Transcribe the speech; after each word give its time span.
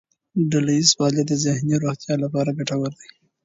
ډلهییز 0.51 0.89
فعالیت 0.97 1.27
د 1.29 1.33
ذهني 1.45 1.75
روغتیا 1.83 2.15
لپاره 2.23 2.55
ګټور 2.57 2.91
دی. 2.99 3.09